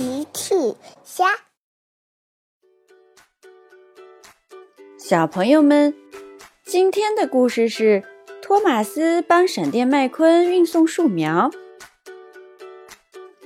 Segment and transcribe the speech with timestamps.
[0.00, 0.54] 奇趣
[1.04, 1.26] 虾，
[4.98, 5.94] 小朋友们，
[6.64, 8.02] 今天的故事是
[8.40, 11.50] 托马斯帮闪电麦昆运送树苗。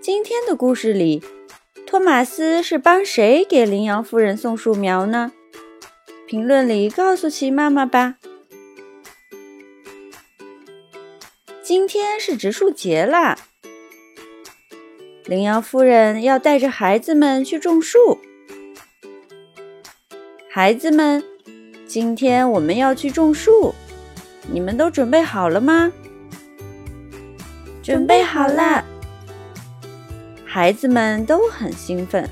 [0.00, 1.20] 今天的故事里，
[1.84, 5.32] 托马斯是帮谁给羚羊夫人送树苗呢？
[6.28, 8.18] 评论里告诉奇妈妈吧。
[11.60, 13.36] 今天是植树节啦！
[15.26, 18.20] 羚羊夫人要带着孩子们去种树。
[20.48, 21.22] 孩子们，
[21.84, 23.74] 今天我们要去种树，
[24.48, 25.92] 你们都准备好了吗？
[27.82, 28.84] 准备好了。
[30.44, 32.30] 孩子们都很兴奋。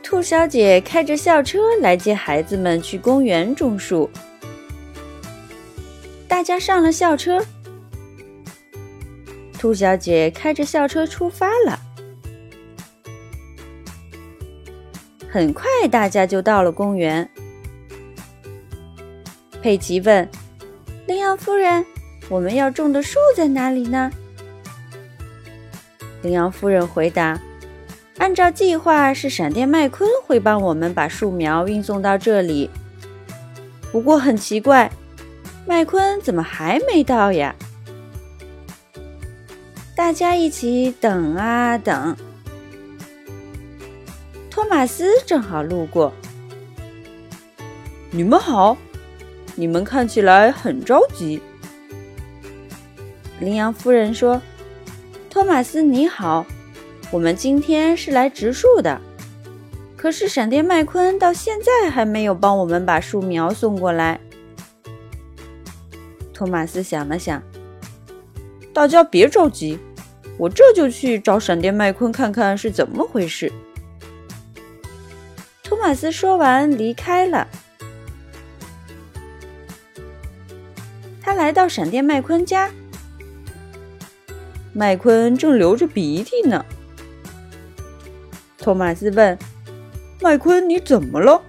[0.00, 4.08] 兔小姐开着校车来接孩子们去公园种树。
[6.28, 7.44] 大家上了校车。
[9.64, 11.80] 兔小姐开着校车出发了。
[15.26, 17.26] 很快，大家就到了公园。
[19.62, 20.28] 佩奇问
[21.08, 21.82] ：“羚羊夫人，
[22.28, 24.10] 我们要种的树在哪里呢？”
[26.20, 27.40] 羚羊夫人回答
[28.20, 32.68] ：“按照计划，是闪电麦昆会帮我们把树苗运送到这里。
[33.90, 34.92] 不过很奇怪，
[35.66, 37.56] 麦昆怎么还没到呀？”
[39.96, 42.16] 大家一起等啊等，
[44.50, 46.12] 托马斯正好路过。
[48.10, 48.76] 你们好，
[49.54, 51.40] 你们看起来很着急。
[53.38, 54.42] 羚羊夫人说
[55.30, 56.44] ：“托马斯你好，
[57.12, 59.00] 我们今天是来植树的，
[59.96, 64.18] 可是闪电麦昆到现在还没有帮我们把树苗送过来。”
[66.34, 67.40] 托马斯想了想。
[68.74, 69.78] 大家别着急，
[70.36, 73.52] 我这就去找闪电麦昆看看是怎么回事。
[75.62, 77.46] 托马斯说完离开了。
[81.22, 82.68] 他来到闪电麦昆家，
[84.72, 86.66] 麦昆正流着鼻涕呢。
[88.58, 89.38] 托马斯问
[90.20, 91.40] ：“麦昆，你怎么了？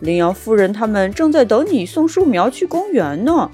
[0.00, 3.50] 羚羊夫人他们正在等你送树苗去公园呢。”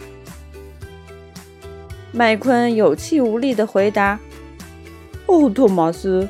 [2.16, 4.20] 麦昆有气无力的回答
[5.26, 6.28] ：“哦，托马斯，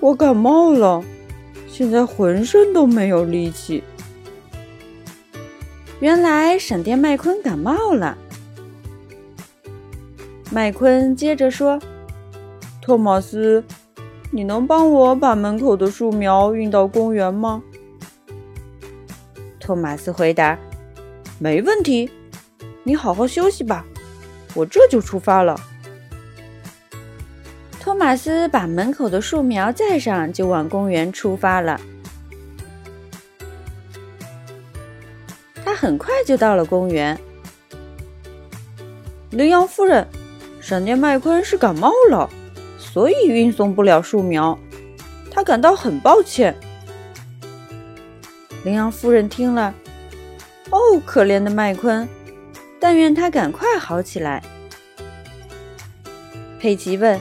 [0.00, 1.04] 我感冒了，
[1.68, 3.84] 现在浑身都没有力气。”
[6.00, 8.18] 原来闪电麦昆感冒了。
[10.50, 11.80] 麦昆接着说
[12.82, 13.62] ：“托马斯，
[14.32, 17.62] 你能帮我把门口的树苗运到公园吗？”
[19.60, 20.58] 托马斯回答
[21.38, 22.10] ：“没问题，
[22.82, 23.86] 你好好休息吧。”
[24.56, 25.54] 我这就出发了。
[27.78, 31.80] 托马斯把门口的树苗载上，就往公园出发了。
[35.64, 37.16] 他很快就到了公园。
[39.30, 40.06] 羚羊夫人，
[40.60, 42.28] 闪电麦昆是感冒了，
[42.78, 44.58] 所以运送不了树苗，
[45.30, 46.56] 他感到很抱歉。
[48.64, 49.74] 羚羊夫人听了，
[50.70, 52.08] 哦，可怜的麦昆。
[52.78, 54.42] 但愿他赶快好起来。
[56.58, 57.20] 佩奇问：“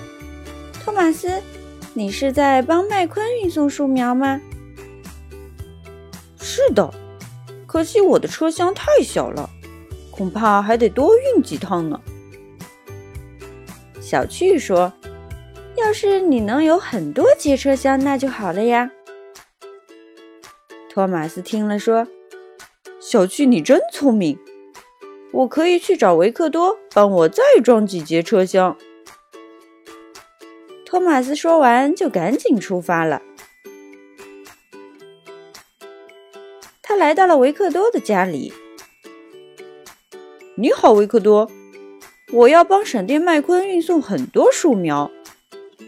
[0.84, 1.42] 托马斯，
[1.94, 4.42] 你是在帮麦昆运送树苗吗
[6.40, 6.94] ？”“是的，
[7.68, 9.50] 可惜我的车厢太小了，
[10.10, 12.00] 恐怕还得多运几趟呢。”
[14.00, 14.94] 小趣说
[15.76, 18.92] ：“要是你能有很多节车厢，那就好了呀。”
[20.90, 22.08] 托马斯听了说
[23.02, 24.40] ：“小趣，你真聪明。”
[25.35, 28.78] 我可以去找维克多，帮我再装几节车厢。
[30.85, 33.22] 托马斯说完，就赶紧出发了。
[36.81, 38.53] 他来到了维克多的家里。
[40.56, 41.52] 你好，维克多，
[42.31, 45.12] 我要帮闪电麦昆运送很多树苗，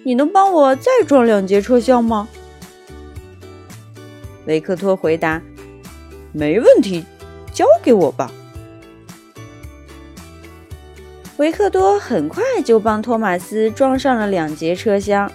[0.04, 2.28] 你能帮我再装两节车厢吗？
[4.46, 5.42] 维克托回答
[6.36, 7.06] ：“没问题，
[7.54, 8.30] 交给我吧。”
[11.38, 15.32] 维克多很快就帮托马斯装上了两节车厢。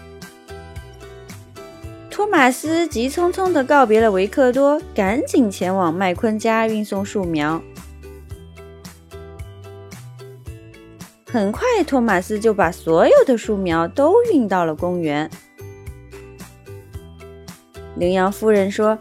[2.11, 7.63] 托马斯急匆匆地告别了维克多，赶紧前往麦昆家运送树苗。
[11.31, 15.31] 很快，托马斯就把所有的树苗都运到了公园。
[17.97, 18.99] 羚羊夫人说：“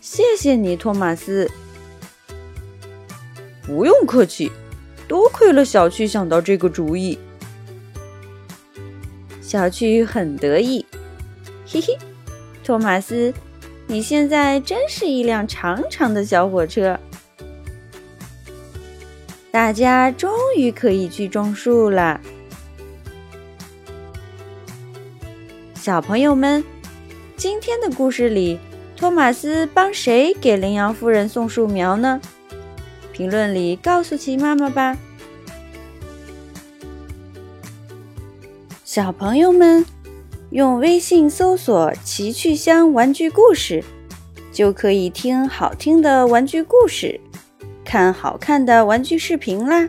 [0.00, 1.48] 谢谢你，托马斯。”
[3.66, 4.50] 不用客气。
[5.06, 7.18] 多亏了小趣想到这个主意。
[9.40, 10.84] 小趣很得意，
[11.66, 11.96] 嘿嘿，
[12.64, 13.32] 托马斯，
[13.86, 16.98] 你现在真是一辆长长的小火车。
[19.52, 22.20] 大家终于可以去种树了，
[25.74, 26.64] 小朋友们，
[27.36, 28.58] 今天的故事里，
[28.96, 32.20] 托马斯帮谁给羚羊夫人送树苗呢？
[33.14, 34.98] 评论里告诉琪妈妈吧。
[38.84, 39.86] 小朋友们，
[40.50, 43.84] 用微信搜索“奇趣箱玩具故事”，
[44.50, 47.20] 就可以听好听的玩具故事。
[47.84, 49.88] 看好看的玩具视频啦！